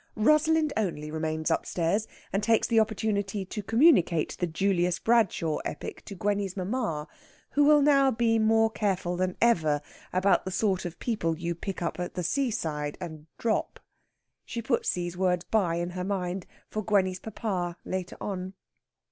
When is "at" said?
11.99-12.15